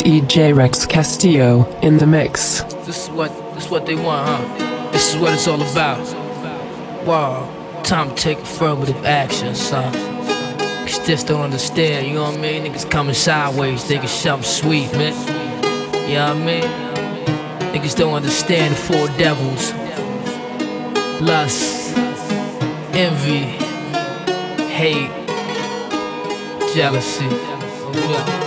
[0.00, 2.62] DJ Rex Castillo in the mix.
[2.86, 4.90] This is what this is what they want, huh?
[4.92, 6.00] This is what it's all about.
[7.06, 9.92] Wow, time to take affirmative action, son.
[10.86, 12.64] Cause just don't understand, you know what I mean?
[12.64, 15.12] Niggas coming sideways, thinking something sweet, man.
[16.08, 17.74] You know what I mean?
[17.74, 19.72] Niggas don't understand the four devils.
[21.20, 21.94] Lust,
[22.94, 23.44] envy,
[24.66, 25.10] hate,
[26.74, 28.39] jealousy.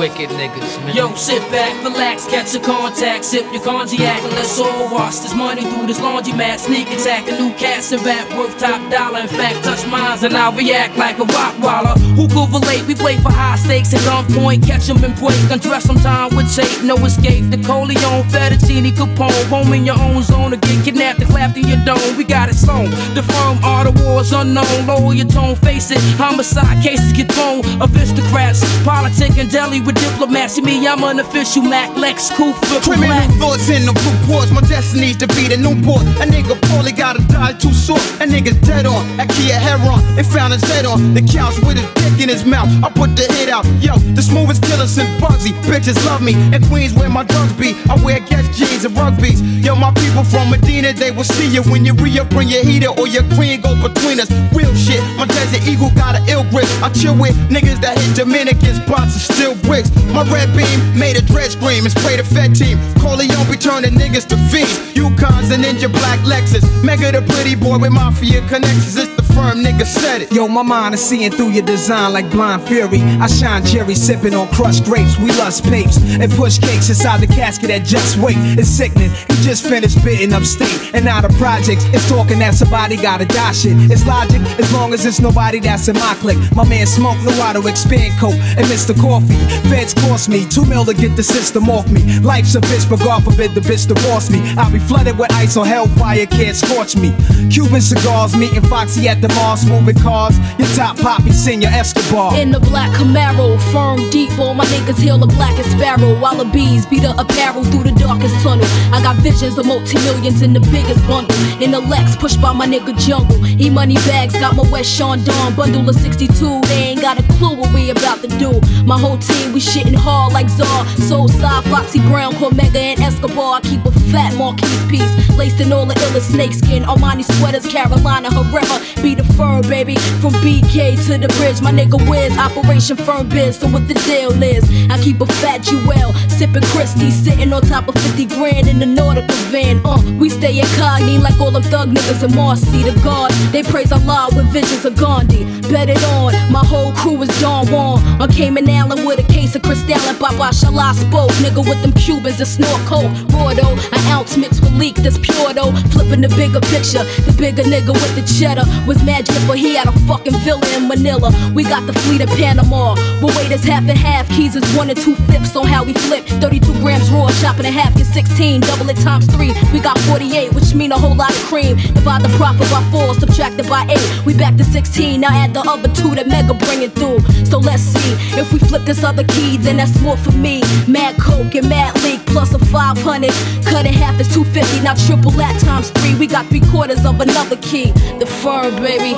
[0.00, 0.96] Wicked niggas, man.
[0.96, 5.34] Yo, sit back, relax, catch a contact, sip your cognac, and let's all wash this
[5.34, 6.58] money through this laundry mat.
[6.58, 9.20] Sneak attack, a new cast and rap worth top dollar.
[9.20, 12.00] In fact, touch mines and I'll react like a rock waller.
[12.16, 12.86] Who could relate?
[12.86, 15.36] We play for high stakes at gunpoint, catch 'em and break.
[15.50, 17.50] Undress some time with tape, no escape.
[17.50, 21.68] The Corleone, Fettuccine, Capone, home in your own zone, or get kidnapped and clapped in
[21.68, 22.16] your dome.
[22.16, 22.88] We got it sewn.
[23.12, 24.86] The firm are the wars unknown.
[24.86, 25.98] Lower your tone, face it.
[26.18, 27.64] Homicide cases get thrown.
[27.80, 30.62] Aristocrats, politic and deli with diplomacy.
[30.62, 33.30] Me, I'm an official Mac Lex triple Criminal black.
[33.38, 34.50] thoughts in the reports.
[34.50, 36.02] My destiny's to be the Newport.
[36.20, 38.02] A nigga poorly gotta die too short.
[38.20, 39.04] A nigga's dead on.
[39.18, 40.00] At Kia Heron.
[40.16, 42.68] They found his head on the couch with his dick in his mouth.
[42.84, 43.64] I put the hit out.
[43.80, 45.52] Yo, the smoothest killer since Bugsy.
[45.64, 46.34] Bitches love me.
[46.54, 47.74] In Queens where my drugs be.
[47.88, 49.40] I wear Guess jeans and rugbies.
[49.64, 52.88] Yo, my people from Medina, they will see you when you re-up, bring your heater
[52.88, 54.30] or your queen go between us.
[54.50, 54.98] Real shit.
[55.16, 56.66] My desert eagle got an ill grip.
[56.82, 59.92] I chill with niggas that hit Dominicans, spots and still bricks.
[60.10, 62.78] My red beam made a dread scream and spray the Fed team.
[62.98, 64.74] Corleone be turning niggas to fiends.
[64.98, 66.64] Yukons and Ninja Black Lexus.
[66.82, 68.96] Mega the pretty boy with mafia connections.
[68.96, 70.32] It's the firm nigga said it.
[70.32, 73.00] Yo, my mind is seeing through your design like blind fury.
[73.20, 75.18] I shine Jerry sipping on crushed grapes.
[75.18, 78.36] We lust papes and push cakes inside the casket that just wait.
[78.58, 79.10] It's sickening.
[79.10, 81.84] He just finished bitten upstate and out of projects.
[81.92, 83.76] It's talking that somebody gotta die shit.
[83.90, 86.38] It's logic as long as it's nobody that's in my clique.
[86.54, 88.98] My man Smoke the water, expand coke and Mr.
[89.00, 89.38] Coffee.
[89.70, 92.02] Feds cost me two mil to get the system off me.
[92.20, 94.40] Life's a bitch, but God forbid the bitch divorce me.
[94.58, 97.14] I'll be flooded with ice on hellfire, can't scorch me.
[97.48, 100.36] Cuban cigars, meeting Foxy at the Mars, moving cars.
[100.58, 102.36] Your top poppy, Senior Escobar.
[102.36, 106.18] In the black Camaro, firm deep, all my niggas hail the blackest sparrow.
[106.20, 108.66] While the bees beat the apparel through the darkest tunnel.
[108.92, 111.34] I got visions of multi-millions in the biggest bundle.
[111.62, 113.38] In the Lex, pushed by my nigga Jungle.
[113.46, 116.60] E money bags, got my West Sean Dawn bundle of 62.
[116.62, 118.60] They ain't got a clue what we about to do.
[118.84, 120.86] My whole team, we shitting hard like Czar.
[121.08, 123.54] Soul side, Foxy Brown, Cormega, and Escobar.
[123.58, 126.82] I keep a fat Marquise piece, laced in all the illest snakeskin.
[126.84, 129.02] Armani sweaters, Carolina Herrera.
[129.02, 129.96] Be the firm, baby.
[130.20, 133.58] From BK to the bridge, my nigga Wiz, Operation Firm Biz.
[133.60, 137.88] So what the deal is, I keep a fat Jewel, sipping Christie, sitting on top
[137.88, 139.80] of 50 grand in the Nautica van.
[139.84, 142.82] Uh, we stay incognito like all them thug niggas in Marcy.
[142.82, 145.44] The God, they praise Allah with visions of Gandhi.
[145.70, 148.02] Bet it on, my whole crew is Don Juan.
[148.20, 151.30] On Cayman Island with a case of Cristal and Baba Shala spoke.
[151.38, 153.10] Nigga with them Cubans that snort coke.
[153.32, 155.72] Raw an ounce mixed with leak that's pure though.
[155.94, 159.86] Flipping the bigger picture, the bigger nigga with the cheddar was magic, but he had
[159.86, 161.30] a fucking villa in Manila.
[161.54, 162.96] We got the fleet of Panama.
[163.20, 164.28] But wait, it's half and half.
[164.30, 166.26] Keys is one and two fifths on how we flip.
[166.26, 168.62] 32 grams raw, chopping in half, get 16.
[168.62, 169.52] Double it times three.
[169.72, 171.76] We got 48, which mean a whole lot of cream.
[171.76, 174.26] Divide the profit by four, subtract it by eight.
[174.26, 175.20] We back to 16.
[175.20, 177.20] Now add the other two that Mega bringing through.
[177.44, 180.62] So let's see if we flip this other key, then that's more for me.
[180.88, 183.30] Mad Coke and Mad Leak plus a 500.
[183.64, 184.82] Cut in half is 250.
[184.82, 186.14] Now triple that times three.
[186.18, 187.92] We got three quarters of another key.
[188.18, 189.14] The firm, baby.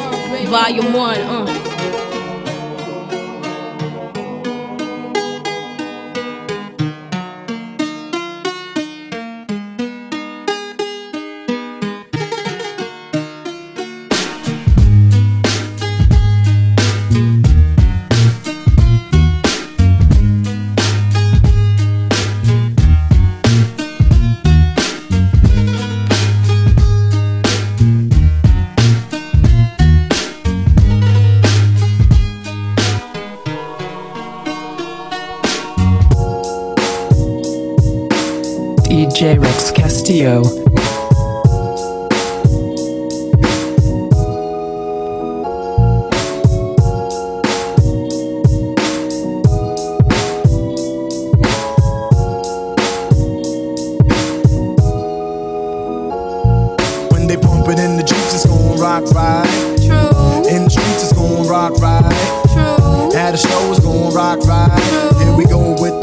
[0.46, 1.20] Volume one.
[1.20, 2.01] Uh.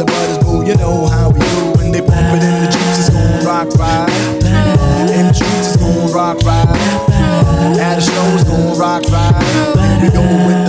[0.05, 0.65] Butters, boo.
[0.65, 1.18] You know how
[3.79, 4.09] rock.
[5.15, 6.67] In the streets, it's gon' rock right.
[7.79, 9.03] At the show, it's gon' rock.
[9.03, 10.68] Here we go with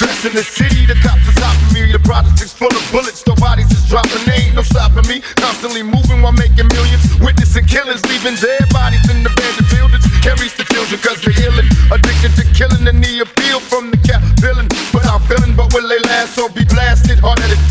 [0.00, 1.92] Stress in the city, the cops are stopping me.
[1.92, 4.24] The projects is full of bullets, the bodies just dropping.
[4.24, 5.20] There ain't no stopping me.
[5.36, 7.04] Constantly moving while making millions.
[7.20, 10.08] Witnessing killings, leaving dead bodies in the abandoned buildings.
[10.40, 11.68] Reach the children cause they're illin'.
[11.92, 14.72] Addicted to killing and the appeal from the cap villain.
[14.88, 17.20] But I'm feeling, but will they last or be blasted?
[17.20, 17.69] Hard headed bastard.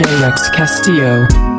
[0.00, 1.49] DJ Rex Castillo.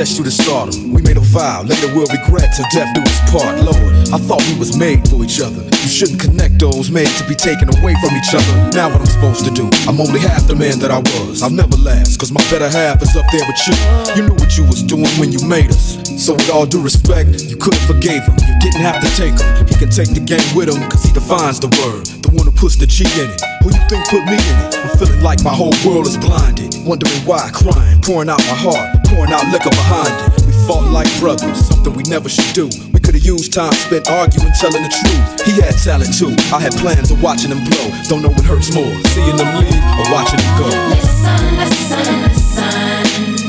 [0.00, 0.92] Possessed you to stardom?
[0.92, 3.60] We made a vow, later we'll regret till death do us part.
[3.60, 5.62] Lord, I thought we was made for each other.
[5.62, 8.70] You shouldn't connect those made to be taken away from each other.
[8.72, 9.68] Now what I'm supposed to do?
[9.86, 11.42] I'm only half the man that I was.
[11.42, 13.76] I'll never last, cause my better half is up there with you.
[14.16, 15.99] You knew what you was doing when you made us.
[16.18, 18.36] So with all due respect, you could've forgave him.
[18.38, 19.66] You didn't have to take him.
[19.66, 22.06] He can take the game with him, cause he defines the word.
[22.22, 23.40] The one who puts the G in it.
[23.62, 24.74] Who you think put me in it?
[24.78, 26.74] I'm feeling like my whole world is blinded.
[26.86, 30.46] Wondering why, crying, pouring out my heart, pouring out liquor behind it.
[30.46, 32.66] We fought like brothers, something we never should do.
[32.92, 35.24] We could've used time spent arguing, telling the truth.
[35.44, 36.32] He had talent too.
[36.54, 37.86] I had plans of watching him blow.
[38.08, 40.68] Don't know what hurts more, seeing him leave or watching him go.
[40.94, 43.39] Listen, listen, listen.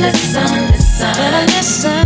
[0.00, 1.14] Listen, listen.
[1.14, 1.60] Better listen.
[1.60, 1.99] Listen,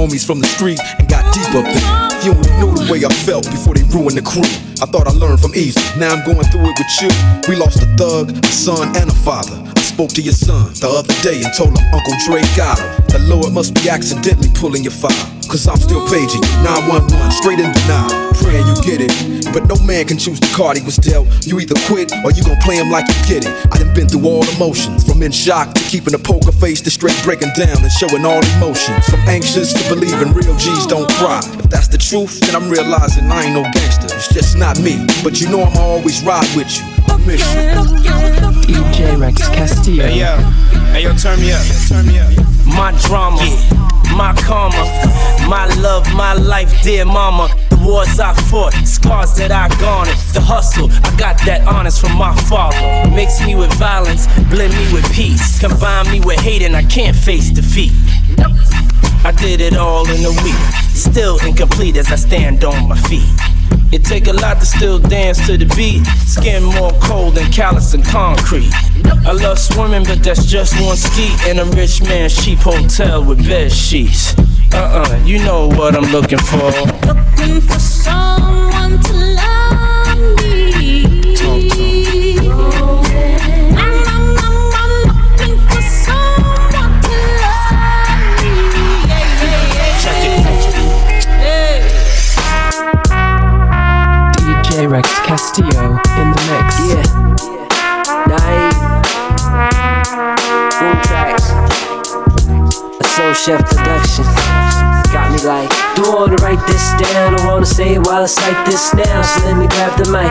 [0.00, 2.00] homies from the street and got deep up there.
[2.24, 4.48] You only knew the way I felt before they ruined the crew.
[4.80, 7.12] I thought I learned from easy, now I'm going through it with you.
[7.48, 9.60] We lost a thug, a son, and a father.
[9.76, 12.88] I spoke to your son the other day and told him Uncle Dre got him.
[13.12, 15.39] The Lord must be accidentally pulling your file.
[15.50, 18.30] Cause I'm still paging you, 911, straight in denial.
[18.38, 19.10] Praying you get it.
[19.50, 21.26] But no man can choose the card he was dealt.
[21.42, 23.50] You either quit or you gon' play him like you get it.
[23.74, 26.80] I done been through all the emotions, from in shock to keeping a poker face
[26.86, 29.02] to straight breaking down and showing all emotions.
[29.10, 31.42] From anxious to believing real G's don't cry.
[31.58, 34.06] If that's the truth, then I'm realizing I ain't no gangster.
[34.14, 35.02] It's just not me.
[35.26, 36.86] But you know I'ma always ride with you.
[37.10, 37.90] I miss you.
[38.70, 40.06] DJ Rex Castillo.
[40.06, 40.38] Hey yo,
[40.94, 42.30] hey yo, turn me up, turn me up.
[42.70, 43.42] My drama,
[44.16, 44.84] my karma,
[45.48, 47.48] my love, my life, dear mama.
[47.70, 50.16] The wars I fought, scars that I garnered.
[50.34, 53.10] The hustle, I got that honest from my father.
[53.10, 55.60] Mix me with violence, blend me with peace.
[55.60, 57.92] Combine me with hate, and I can't face defeat.
[59.22, 60.60] I did it all in a week,
[60.94, 63.28] still incomplete as I stand on my feet.
[63.92, 66.04] It take a lot to still dance to the beat.
[66.26, 68.70] Skin more cold than callous and concrete.
[69.26, 73.46] I love swimming, but that's just one ski in a rich man's cheap hotel with
[73.46, 74.34] bed sheets.
[74.72, 76.70] Uh-uh, you know what I'm looking for.
[77.06, 78.59] Looking for someone
[107.70, 109.22] say it while I cite this now.
[109.22, 110.26] So let me grab the mic.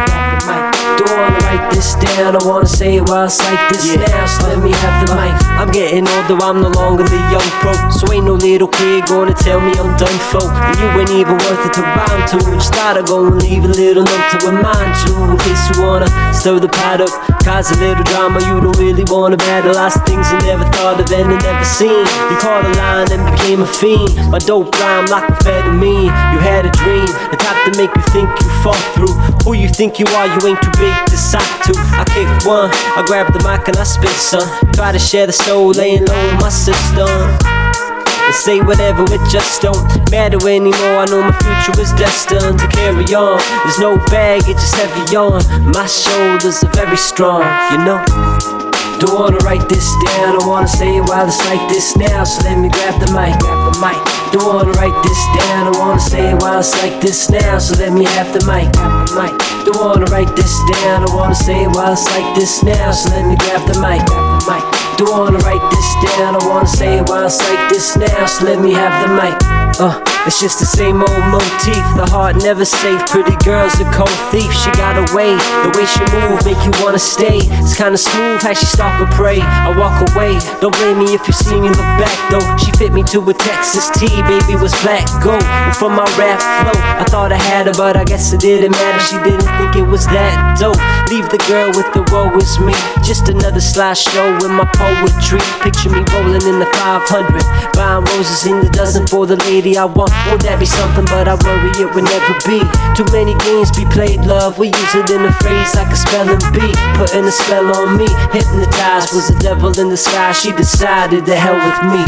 [0.99, 2.35] Don't wanna write this down.
[2.35, 4.25] I wanna say it while I cite this now.
[4.27, 5.31] So let me have the mic.
[5.55, 7.71] I'm getting older, I'm no longer the young pro.
[7.89, 10.43] So ain't no little kid gonna tell me I'm done for.
[10.43, 12.37] And you ain't even worth it to rhyme to.
[12.59, 15.15] Just thought I'd go and leave a little note to remind you.
[15.31, 17.13] In case you wanna stir the pot up.
[17.39, 19.73] Cause a little drama you don't really wanna battle.
[19.73, 22.03] Lots of things you never thought of and never seen.
[22.27, 24.11] You caught a line and became a fiend.
[24.29, 26.11] My dope rhyme like amphetamine.
[26.35, 29.13] You had a dream, the to make you think you fall through.
[29.45, 31.73] Who you think you are, you ain't too big to sock to.
[31.97, 34.47] I kick one, I grab the mic and I spit some.
[34.73, 37.09] Try to share the soul, laying low my system.
[37.09, 39.81] And say whatever, it just don't
[40.11, 40.97] matter anymore.
[41.01, 43.39] I know my future is destined to carry on.
[43.63, 45.41] There's no baggage, it's heavy on.
[45.71, 48.68] My shoulders are very strong, you know.
[48.99, 52.23] Don't wanna write this down, I wanna say it while it's like this now.
[52.23, 53.97] So let me grab the mic, grab the mic.
[54.33, 57.57] Don't wanna write this down, I wanna say it while it's like this now.
[57.59, 59.33] So let me have the mic, grab the mic.
[59.65, 60.53] Don't wanna write this
[60.83, 62.91] down, I wanna say it while it's like this now.
[62.91, 64.88] So let me grab the mic, grab the mic.
[64.99, 68.25] Don't wanna write this down, I wanna say it while it's like this now.
[68.25, 69.31] So let me have the mic.
[69.79, 69.95] Uh,
[70.27, 71.79] it's just the same old motif.
[71.95, 72.99] The heart never safe.
[73.07, 74.51] Pretty girl's a cold thief.
[74.51, 75.39] She got away.
[75.63, 77.39] The way she move make you wanna stay.
[77.63, 79.39] It's kinda smooth how she stalk and pray.
[79.39, 80.35] I walk away.
[80.59, 82.43] Don't blame me if you see me look back though.
[82.59, 84.11] She fit me to a Texas T.
[84.27, 85.39] Baby was black gold.
[85.39, 88.71] And from my rap flow, I thought I had her, but I guess it didn't
[88.71, 88.99] matter.
[88.99, 90.75] She didn't think it was that dope.
[91.07, 92.75] Leave the girl with the woe is me.
[93.01, 95.39] Just another slideshow with my poetry.
[95.61, 97.43] Picture me rolling in the 500.
[97.73, 100.11] Buying roses in the dozen for the lady I want.
[100.27, 101.05] Won't that be something?
[101.05, 102.59] But I worry it would never be.
[102.97, 104.57] Too many games be played, love.
[104.57, 106.73] We use it in a phrase like a spelling bee.
[106.97, 108.09] Putting a spell on me.
[108.33, 110.31] Hypnotized was the devil in the sky.
[110.31, 112.01] She decided to hell with me.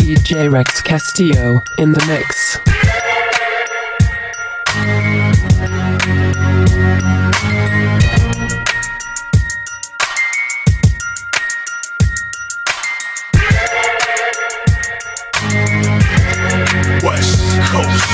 [0.00, 2.60] DJ Rex Castillo in the mix.
[17.66, 18.06] Coast.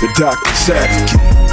[0.00, 1.43] The doctor's advocate.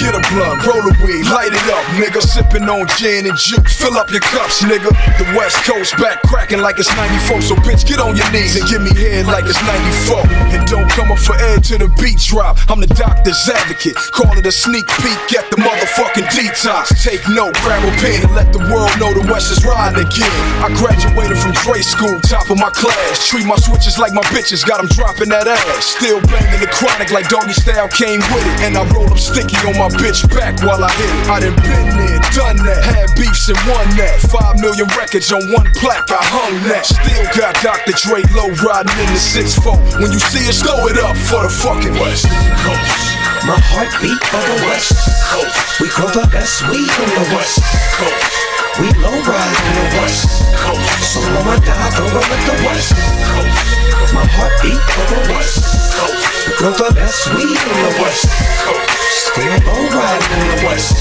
[0.00, 2.24] Get a blunt, roll a weed, light it up, nigga.
[2.24, 4.88] Sipping on gin and juice, fill up your cups, nigga.
[5.20, 7.44] The West Coast back cracking like it's 94.
[7.44, 10.24] So, bitch, get on your knees and give me head like it's 94.
[10.56, 12.56] And don't come up for air to the beat drop.
[12.72, 13.92] I'm the doctor's advocate.
[14.16, 16.96] Call it a sneak peek at the motherfucking detox.
[17.04, 20.32] Take note, grab a pen and let the world know the West is riding again.
[20.64, 23.28] I graduated from Dre school, top of my class.
[23.28, 25.92] Treat my switches like my bitches, got them dropping that ass.
[25.92, 28.56] Still banging the chronic like doggy style came with it.
[28.64, 31.26] And I roll up sticky on my bitch back while I hit it.
[31.26, 32.82] I done been there, done that.
[32.84, 34.20] Had beefs and won that.
[34.30, 36.86] Five million records on one plaque, I hung that.
[36.86, 37.94] Still got Dr.
[37.96, 40.02] Dre low riding in the 6-4.
[40.02, 42.28] When you see us, throw it up for the fucking West
[42.62, 43.20] Coast.
[43.48, 44.92] My heart beat for the West
[45.32, 45.54] Coast.
[45.80, 47.58] We grow the best weed in the West
[47.96, 48.50] Coast.
[48.78, 50.28] We low ride in the West
[50.60, 51.16] Coast.
[51.16, 52.92] So when I die, throw it the West
[53.32, 53.80] Coast.
[54.12, 56.20] My heart beat for the West Coast.
[56.46, 58.28] We grow the best weed in the West
[58.60, 58.99] Coast.
[59.20, 60.96] Still low ride in the West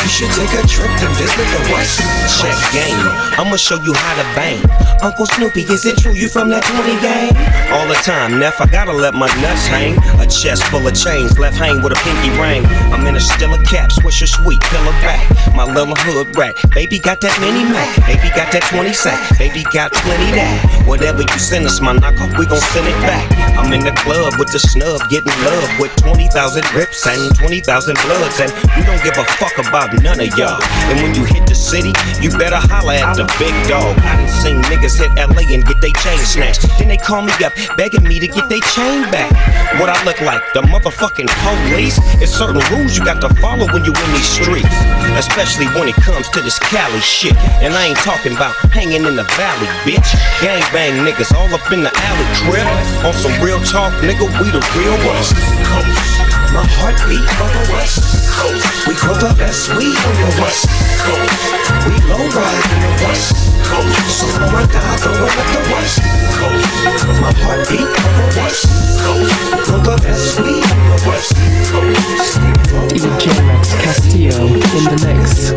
[0.00, 2.00] You should take a trip to visit the West
[2.40, 2.96] Check game.
[3.36, 4.64] I'ma show you how to bang.
[5.02, 7.36] Uncle Snoopy, is it true you from that 20 gang?
[7.72, 9.96] All the time, Neff, I gotta let my nuts hang.
[10.20, 12.64] A chest full of chains, left hang with a pinky ring.
[12.92, 15.20] I'm in a still a cap, swish a sweet, pillow back.
[15.54, 16.56] My little hood rat.
[16.74, 17.88] Baby got that mini Mac.
[18.08, 19.20] Baby got that 20 sack.
[19.38, 20.84] Baby got plenty that.
[20.86, 23.24] Whatever you send us, my knocker, we gon' send it back.
[23.56, 28.38] I'm in the club with the snub, getting love with 20,000 Crips and 20,000 bloods.
[28.38, 30.62] And we don't give a fuck about none of y'all.
[30.86, 31.90] And when you hit the city,
[32.22, 33.98] you better holla at the big dog.
[34.06, 36.62] I done seen niggas hit LA and get they chain snatched.
[36.78, 39.34] Then they call me up, begging me to get they chain back.
[39.82, 41.98] What I look like, the motherfucking police?
[42.22, 44.70] It's certain rules you got to follow when you in these streets.
[45.18, 47.34] Especially when it comes to this Cali shit.
[47.66, 50.06] And I ain't talking about hanging in the valley, bitch.
[50.38, 52.70] Gang bang niggas all up in the alley crib.
[53.02, 55.34] On some real talk, nigga, we the real West
[55.66, 56.39] Coast.
[56.50, 58.66] My heart beat for the West Coast.
[58.88, 60.66] We grow the best weed in the West
[60.98, 61.30] Coast.
[61.86, 64.18] We low ride in the West Coast.
[64.18, 66.02] So when I die, throw it at the West
[66.34, 66.66] Coast.
[67.22, 68.66] My heart beat for the West
[68.98, 69.30] Coast.
[69.46, 71.38] We grow the best weed in the West
[71.70, 72.42] Coast.
[72.98, 75.54] DJ Rex Castillo in the mix.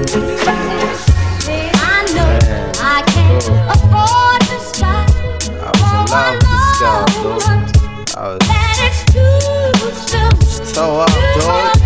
[1.50, 2.38] I know
[2.78, 5.10] I can't afford to stop.
[5.58, 7.82] I was in love with this girl, dude.
[8.14, 11.06] I was That it's too your toe
[11.40, 11.78] dog.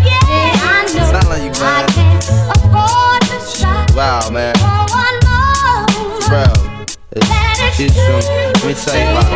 [0.60, 1.88] I'm telling you, man.
[3.96, 4.56] Wow, man.
[6.28, 6.44] Bro,
[7.14, 9.27] it's, it's, let me tell you why.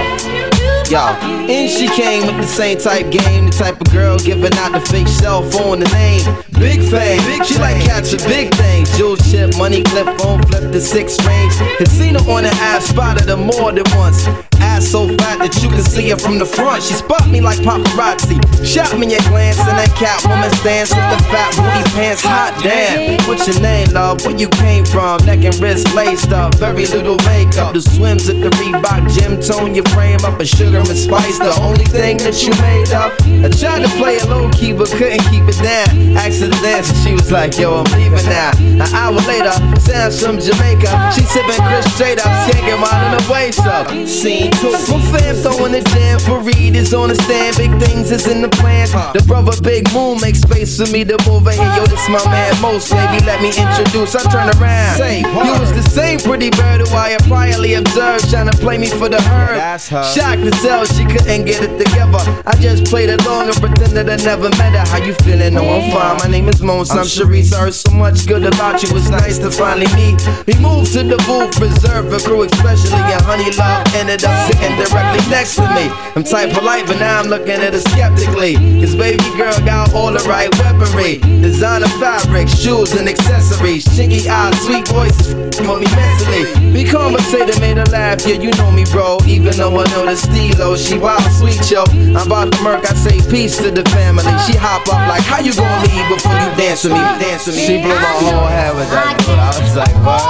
[0.92, 4.74] Yo, and she came with the same type game, the type of girl giving out
[4.74, 6.20] the fake cell phone, the name.
[6.60, 8.92] Big fame, she like catching big things.
[8.98, 11.54] Jewel chip, money clip, phone flip the six range.
[11.56, 11.86] Her
[12.30, 14.28] on the ass, spotted her more than once.
[14.60, 16.84] Ass so fat that you can see her from the front.
[16.84, 18.38] She spot me like paparazzi.
[18.66, 22.22] Shot me a glance and that cat woman stance with the fat booty pants.
[22.22, 23.18] Hot damn.
[23.28, 24.24] What's your name, love?
[24.26, 25.26] Where you came from?
[25.26, 26.56] Neck and wrist laced up.
[26.56, 27.74] Very little makeup.
[27.74, 30.40] The swims at the Reebok gym tone your frame up.
[30.40, 33.14] A sugar and spice, the only thing that you made up.
[33.44, 36.18] I tried to play it low key, but couldn't keep it down.
[36.18, 38.52] Asked her to dance, and she was like, Yo, I'm leaving now.
[38.58, 41.12] An hour later, sounds from Jamaica.
[41.14, 43.88] She sipping Chris straight up, skanking mine in the waist up.
[44.08, 47.58] Scene two, my fam throwing the jam for Reed is on the stand.
[47.58, 48.92] Big things is in the plans.
[49.14, 51.74] The brother Big Moon makes space for me to move in here.
[51.76, 53.24] Yo, this my man Most, baby.
[53.26, 54.16] Let me introduce.
[54.16, 54.98] I turn around.
[54.98, 58.78] Say, you was the same pretty bird who I had priorly observed, trying to play
[58.78, 59.60] me for the herd.
[59.82, 62.24] Shocked to tell she couldn't get it together.
[62.46, 64.86] I just played along and pretended I never met her.
[64.92, 65.54] How you feeling?
[65.56, 66.18] No, I'm fine.
[66.24, 66.92] My name is Mons.
[66.92, 67.54] I'm Sharice.
[67.54, 68.90] Heard so much good about you.
[68.96, 70.20] It's nice to finally meet.
[70.48, 74.76] We moved to the booth, reserved for crew, especially and Honey Love ended up sitting
[74.80, 75.86] directly next to me.
[76.16, 78.56] I'm type polite, but now I'm looking at her skeptically.
[78.80, 81.20] Cause baby girl got all the right weaponry.
[81.42, 83.86] Designer fabric, shoes and accessories.
[83.86, 86.72] Chinky eyes, sweet voices, for me mentally.
[86.72, 88.26] We conversated, made her laugh.
[88.26, 89.18] Yeah, you know me, bro.
[89.28, 90.16] Even though I know the
[90.52, 91.84] stilo, she wild sweet, yo.
[92.16, 94.24] I'm about to murk, I say peace to the family.
[94.46, 97.00] She hop up like, how you gonna leave before you dance with me?
[97.20, 97.66] Dance with me.
[97.66, 99.16] She blew my whole head with that.
[99.28, 100.22] I was like, what?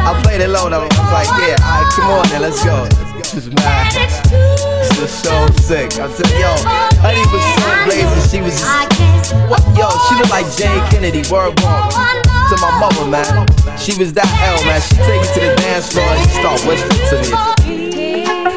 [0.00, 0.84] I played it low though.
[0.84, 2.86] I was like, yeah, alright, come on then, let's go.
[3.16, 3.92] This is mad.
[3.92, 5.98] This is so sick.
[5.98, 6.52] I'm telling yo,
[7.02, 8.22] Honey was so blazing.
[8.30, 9.62] She was just, what?
[9.76, 11.22] Yo, she looked like Jayne Kennedy.
[11.30, 11.90] Word ball.
[11.90, 13.46] To my mother, man.
[13.76, 14.80] She was that L, man.
[14.80, 17.75] She take it to the dance floor and she start whispering to me.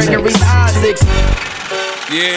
[0.00, 1.04] Gregory Isaacs.
[2.08, 2.32] Yeah.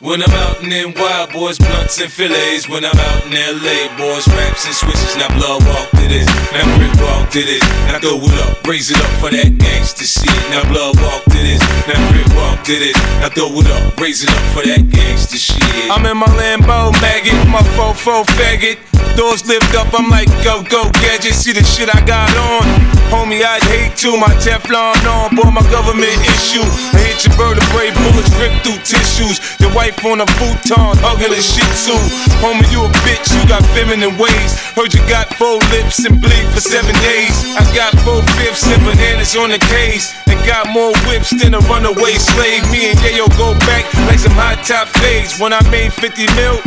[0.00, 2.68] When I'm out in them wild boys, blunts and fillets.
[2.68, 5.16] When I'm out in LA, boys, raps and switches.
[5.16, 7.64] Now blood walk to this, now brick walk to this.
[7.88, 10.28] Now throw it up, raise it up for that gangster shit.
[10.52, 12.96] Now blood walk to this, now brick walk to this.
[13.24, 15.88] Now throw it up, raise it up for that gangster shit.
[15.88, 19.03] I'm in my Lambo maggot, my fofo faggot.
[19.16, 21.38] Doors lift up, I'm like go go gadget.
[21.38, 22.66] See the shit I got on,
[23.14, 23.46] homie.
[23.46, 25.54] I'd hate to my Teflon on, boy.
[25.54, 26.66] My government issue.
[26.66, 29.38] I hit your vertebrae, bullets rip through tissues.
[29.62, 31.94] Your wife on a futon, hugging a shih tzu.
[32.42, 34.50] Homie, you a bitch, you got feminine ways.
[34.74, 37.34] Heard you got four lips and bleed for seven days.
[37.54, 40.10] I got four fifths and bananas on the case.
[40.26, 42.66] And got more whips than a runaway slave.
[42.74, 45.38] Me and Yayo go back like some hot top fades.
[45.38, 46.58] When I made 50 mil,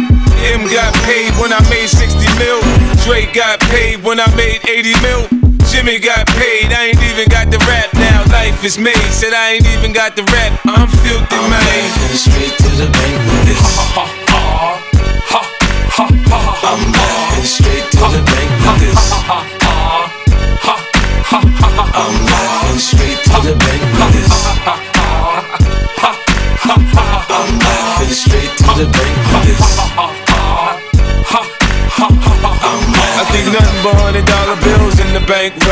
[0.46, 2.62] Em got paid when I made 60 mil.
[3.04, 5.22] Dre got paid when I made 80 mil.
[5.70, 8.24] Jimmy got paid, I ain't even got the rap now.
[8.32, 10.60] Life is made, said I ain't even got the rap.
[10.66, 12.18] I'm filthy, man.
[12.18, 13.27] straight to the bank
[35.28, 35.67] bills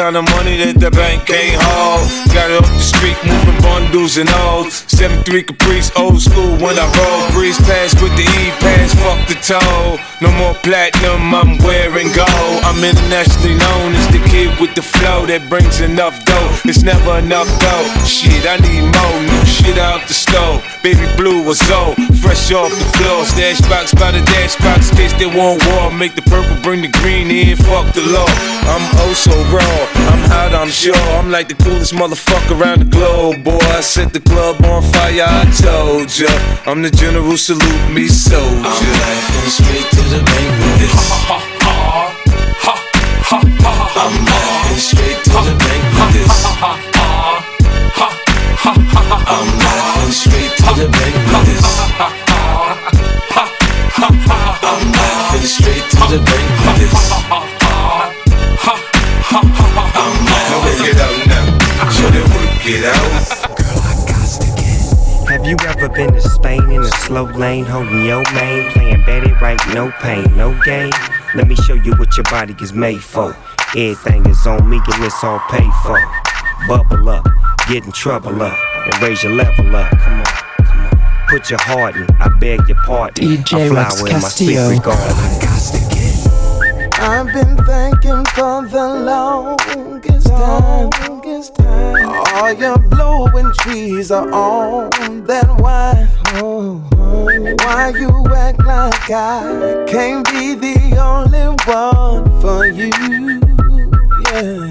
[0.00, 2.08] kind of money that the bank can't hold.
[2.32, 4.88] Got it off the street, moving bundles and O's.
[4.88, 7.20] 7-3 Caprice, old school when I roll.
[7.36, 10.00] Breeze pass with the E pass, fuck the toll.
[10.24, 12.56] No more platinum, I'm wearing gold.
[12.64, 16.50] I'm internationally known as the kid with the flow that brings enough dough.
[16.64, 17.88] It's never enough dough.
[18.08, 20.64] Shit, I need more new shit out the stove.
[20.80, 23.28] Baby blue was old, fresh off the floor.
[23.28, 25.92] Stash box by the dash box, case they want war.
[25.92, 28.28] Make the purple, bring the green in, fuck the law.
[28.64, 29.69] I'm oh so raw,
[30.70, 30.94] I'm sure.
[31.18, 33.58] I'm like the coolest motherfucker around the globe, boy.
[33.58, 36.30] I set the club on fire, I told ya.
[36.64, 38.46] I'm the general, salute me, soldier.
[38.46, 40.94] I'm laughing straight to the bank with this.
[41.26, 41.42] I'm
[44.30, 46.38] laughing straight to the bank with this.
[46.54, 46.78] I'm
[49.58, 51.66] laughing straight to the bank with this.
[53.98, 57.49] I'm laughing straight to the bank with this.
[62.70, 63.56] get out.
[63.58, 65.28] Girl, I got to get.
[65.28, 69.32] Have you ever been to Spain in a slow lane, holding your mane, playing Betty
[69.34, 70.92] right, no pain, no gain?
[71.34, 73.36] Let me show you what your body is made for.
[73.76, 75.98] Everything is on me and it's all paid for.
[76.68, 77.26] Bubble up,
[77.68, 79.90] get in trouble up, and raise your level up.
[79.98, 80.24] Come on,
[80.64, 81.26] come on.
[81.28, 83.24] Put your heart in, I beg your pardon.
[83.24, 84.68] DJ I flower Rex in my Castillo.
[84.74, 85.16] secret garden.
[87.02, 87.56] I've been
[88.00, 90.90] thinking for the longest time.
[91.08, 92.08] Longest time.
[92.34, 96.08] All your blowing trees are on that wine.
[97.58, 102.90] Why you act like I can't be the only one for you?
[104.24, 104.70] Yeah.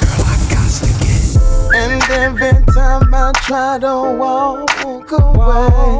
[0.00, 1.36] Girl, I got to get.
[1.74, 4.70] And every time I try to walk
[5.12, 5.98] away,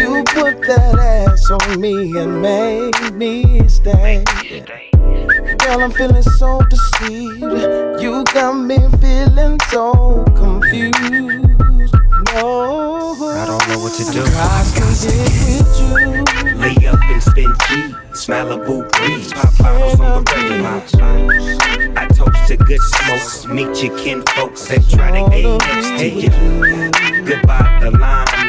[0.00, 4.24] you put that ass on me and make me stay.
[5.58, 7.42] Girl, I'm feeling so deceived.
[8.02, 10.94] You got me feeling so confused.
[12.34, 14.22] No, I don't know what to do.
[14.24, 15.98] I can get with you.
[16.58, 17.94] Lay up and spin G,
[18.26, 21.94] Malibu breeze, pop bottles on the radio.
[21.96, 26.06] I toast to good smokes, meet your kin folks that try to get next to
[26.08, 26.30] you.
[26.30, 26.37] Goodbye the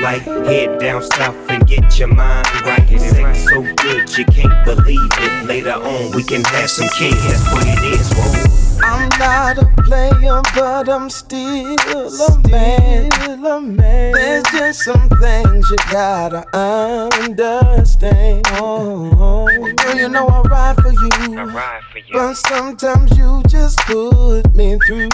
[0.09, 2.99] limelight, head down south and get your mind right.
[2.99, 5.45] Sex so good you can't believe it.
[5.45, 8.11] Later on we can have some kids, that's what it is.
[8.13, 8.55] Whoa.
[8.81, 14.11] I'm not a player, but I'm still a man.
[14.13, 18.45] There's just some things you gotta understand.
[18.53, 22.13] Oh, girl, you know I ride for you, I ride for you.
[22.13, 25.09] but sometimes you just put me through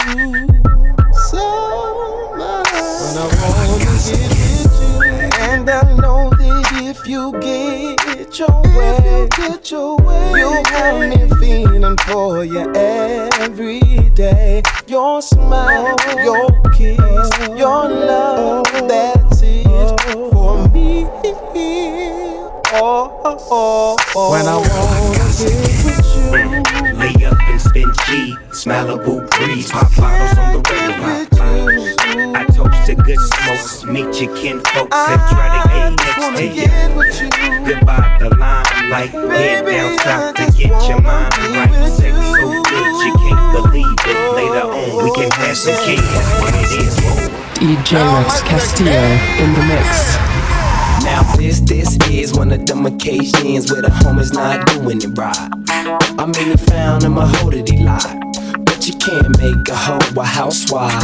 [1.28, 2.72] so much.
[2.72, 4.35] When I wanna get with you,
[5.56, 11.08] and I know that if you get your way, you get your way, you'll have
[11.08, 14.62] me feeling for you every day.
[14.86, 20.00] Your smile, your kiss, your love, that's it
[20.32, 21.06] for me.
[22.78, 24.30] Oh, oh, oh, oh.
[24.32, 25.52] When I wanna get
[25.84, 26.96] with you.
[26.98, 32.34] Lay up and spin G, Malibu breeze, pop bottles on the radio.
[32.34, 36.44] I toast to good smokes, meet your kin folks and try to get next to
[36.44, 37.64] you.
[37.64, 41.92] Goodbye the limelight, head down south to get your mind right.
[41.94, 44.34] Sex so good you can't believe it.
[44.34, 46.96] Later on we can have some kids, that's what it is.
[47.62, 50.16] DJ Rex Castillo in the mix.
[51.04, 55.50] Now this, this is one of them occasions where the homies not doing it right.
[56.18, 58.25] I mean, he found him a hoe that he lied.
[58.86, 61.02] But you can't make a hoe a housewife.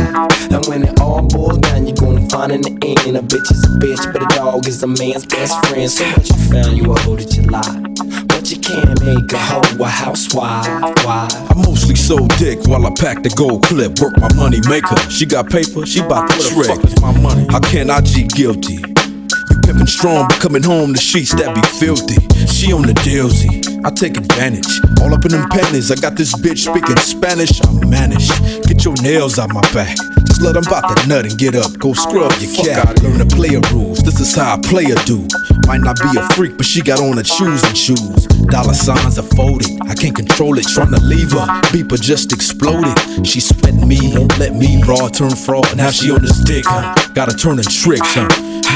[0.52, 3.64] And when it all boils down, you're gonna find in the end a bitch is
[3.64, 5.90] a bitch, but a dog is a man's best friend.
[5.90, 8.28] So what you found, you a hoe that you lied.
[8.28, 10.64] But you can't make a hoe a housewife.
[11.04, 11.26] Why?
[11.32, 13.98] I mostly sold dick while I packed the gold clip.
[13.98, 14.94] Work my money maker.
[15.10, 16.68] She got paper, she bout to trick.
[16.68, 17.48] Fuck is my money?
[17.50, 18.74] How can I G guilty?
[18.74, 22.22] You pimpin' strong, but coming home the sheets that be filthy.
[22.62, 23.58] She on the dealsy.
[23.82, 24.70] I take advantage.
[25.02, 25.90] All up in them panties.
[25.90, 27.58] I got this bitch speaking Spanish.
[27.66, 28.30] I'm managed.
[28.70, 29.96] Get your nails out my back.
[30.30, 31.74] Just let them bop the nut and get up.
[31.82, 33.02] Go scrub your cat.
[33.02, 33.98] Learn the player rules.
[34.06, 35.26] This is how I play a player do.
[35.66, 38.30] Might not be a freak, but she got on her shoes and shoes.
[38.46, 39.66] Dollar signs are folded.
[39.90, 40.66] I can't control it.
[40.70, 41.42] Trying to leave her.
[41.74, 42.94] Beeper just exploded.
[43.26, 43.40] She
[43.86, 43.98] me.
[44.38, 44.82] Let me.
[44.84, 45.76] Broad turn fraud.
[45.76, 46.94] Now she on this dick, huh?
[47.14, 48.28] Gotta turn in tricks, huh?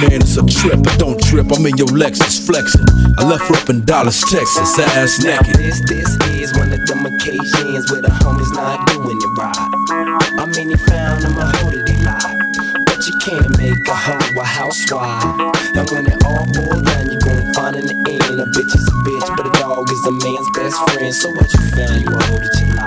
[0.05, 1.49] Man, it's a trip, but don't trip.
[1.53, 2.85] I'm in your Lexus flexing.
[3.17, 5.57] I left her up in Dallas, Texas, ass naked.
[5.57, 9.57] Now this, this is one of them occasions where the homies not doing it right.
[10.37, 12.37] I mean, he found him a hoe that he lied.
[12.85, 15.25] But you can't make a hoe a housewife.
[15.73, 18.85] And when it all boils down, you're gonna find in the end a bitch is
[18.85, 21.15] a bitch, but a dog is a man's best friend.
[21.15, 22.86] So what you found, you a hoe that you lied.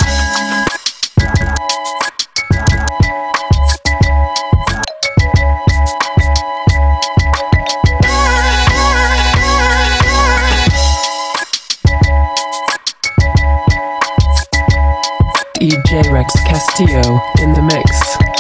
[16.60, 17.88] Castillo in the mix.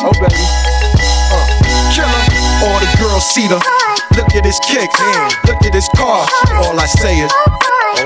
[0.03, 0.43] Oh, baby.
[1.31, 1.47] Uh,
[1.95, 2.67] killer.
[2.67, 3.55] All the girls see the.
[4.17, 4.99] Look at his kicks.
[5.47, 6.27] Look at his car.
[6.51, 7.58] All I say is.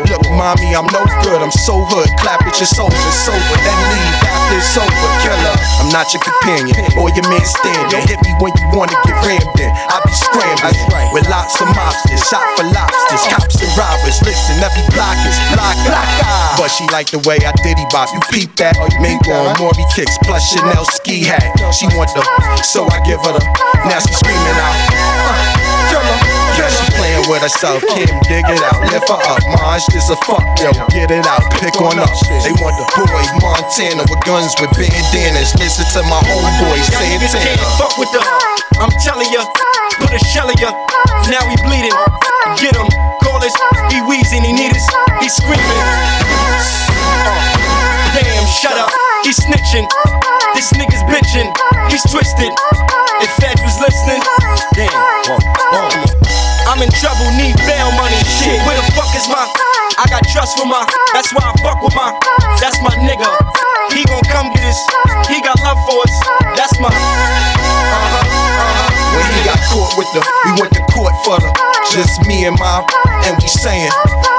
[0.10, 1.40] Look, mommy, I'm no good.
[1.42, 2.10] I'm so hood.
[2.18, 3.58] Clap at your soldiers sober.
[3.62, 5.10] Then leave after it's over.
[5.22, 5.56] Killer.
[5.84, 7.94] I'm not your companion or your man stand.
[8.10, 9.70] Hit me when you wanna get rammed in.
[9.70, 12.26] I be scrambling with lots of mobsters.
[12.26, 13.24] Shot for lobsters.
[13.30, 14.18] Cops and robbers.
[14.26, 15.78] Listen, every block is block.
[16.58, 18.10] But she like the way I diddy bop.
[18.14, 18.74] You peep that?
[18.98, 21.46] Mingo on Maury kicks plus Chanel ski hat.
[21.74, 22.26] She want the,
[22.66, 23.42] so I give her the.
[23.86, 25.13] Now she screaming out.
[26.54, 26.62] Uh.
[26.62, 27.82] Yeah, she playing with herself.
[27.82, 29.42] Kim, dig it out, lift her up.
[29.58, 30.70] Maj, just a fuck, yo.
[30.94, 32.14] Get it out, pick on up.
[32.46, 35.58] They want the boy Montana with guns with bandanas.
[35.58, 37.42] Listen to my homeboy Santana.
[37.42, 38.22] can't fuck with the.
[38.78, 39.46] I'm telling ya,
[39.98, 40.72] put a shell in ya.
[41.34, 41.96] Now he bleeding.
[42.62, 42.90] Get him,
[43.26, 43.56] call us.
[43.90, 44.86] He wheezing, he need us.
[45.22, 45.82] He screaming.
[48.14, 48.94] Damn, shut up.
[49.26, 49.90] He's snitching.
[50.54, 51.50] This nigga's bitching.
[51.90, 52.54] He's twisted.
[53.22, 54.22] If Fed was listening,
[54.74, 56.13] damn.
[56.68, 58.18] I'm in trouble, need bail money.
[58.26, 59.46] Shit, where the fuck is my?
[59.98, 60.86] I got trust for my.
[61.14, 62.16] That's why I fuck with my.
[62.60, 63.30] That's my nigga.
[63.94, 64.80] He gon' come get us.
[65.28, 66.14] He got love for us.
[66.56, 67.43] That's my.
[69.74, 71.50] He with the, we went to court for the,
[71.90, 72.86] just me and my,
[73.26, 73.90] and we saying,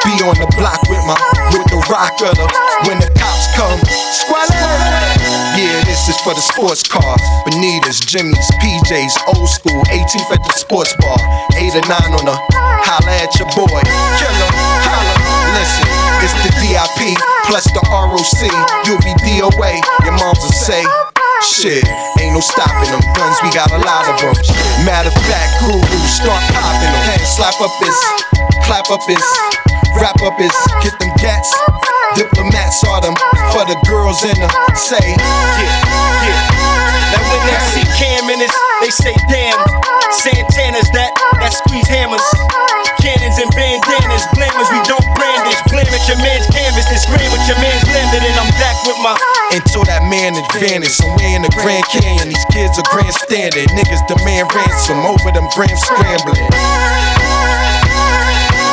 [0.07, 1.19] be on the block with my,
[1.51, 2.47] with the rock of the,
[2.87, 3.83] when the cops come,
[4.15, 4.55] squalor.
[5.59, 7.19] Yeah, this is for the sports cars,
[7.51, 11.19] Bonitas, Jimmy's, PJs, old school, 18th at the sports bar,
[11.59, 12.37] 8 or 9 on the,
[12.87, 13.83] holla at your boy,
[14.23, 14.51] killer,
[14.87, 15.15] holla,
[15.59, 15.87] listen,
[16.23, 17.19] it's the DIP,
[17.51, 18.43] plus the ROC,
[18.87, 20.87] you'll be DOA, your moms will say,
[21.45, 21.85] Shit,
[22.21, 23.05] ain't no stopping them.
[23.13, 24.33] Guns, we got a lot of them.
[24.89, 27.05] Matter of fact, guru, start popping them.
[27.05, 27.97] Hand slap up his,
[28.65, 29.21] clap up his,
[30.01, 31.53] wrap up his, get them gats.
[32.17, 33.17] Diplomats are them
[33.53, 35.85] for the girls in the say, yeah,
[36.25, 37.13] yeah.
[37.13, 39.61] Now when they see Cam in this, they say damn.
[40.25, 42.25] Santana's that, that squeeze hammers.
[43.05, 45.61] Cannons and bandanas, blamers, we don't brandish.
[45.69, 49.13] Blame your man's canvas, this scream with your man's landed, and I'm back with my.
[49.53, 50.89] until that man advantage.
[50.89, 53.69] Somewhere in the Grand Canyon, these kids are grandstanding.
[53.77, 56.49] Niggas demand ransom over them grams scrambling.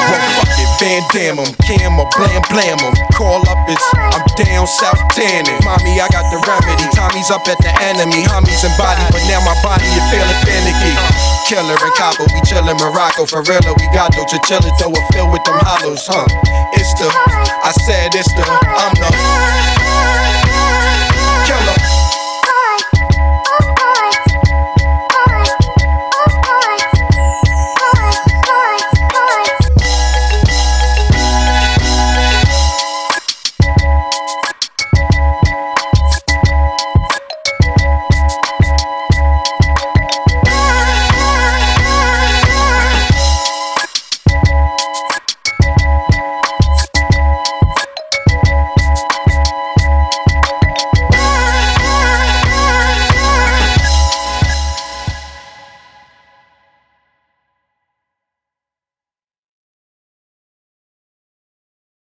[0.07, 2.95] Well, fuck it, Van Damme 'em, Cam or Blam Blam 'em.
[3.15, 3.83] Call up, it's
[4.15, 5.59] I'm down South Tanning.
[5.63, 6.87] Mommy, I got the remedy.
[6.95, 8.23] Tommy's up at the enemy.
[8.31, 11.30] Homies and body, but now my body is feeling finicky.
[11.51, 13.25] Killer and Cabo, we chillin' Morocco.
[13.25, 16.25] For real, we got no chinchilla, though it filled with them hollows, huh?
[16.71, 19.80] It's the, I said it's the, I'm the.